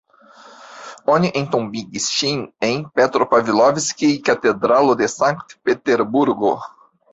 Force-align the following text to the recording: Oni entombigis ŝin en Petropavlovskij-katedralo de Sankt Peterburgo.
Oni 1.15 1.29
entombigis 1.41 2.07
ŝin 2.13 2.39
en 2.69 2.81
Petropavlovskij-katedralo 3.01 4.99
de 5.05 5.13
Sankt 5.19 5.57
Peterburgo. 5.71 6.57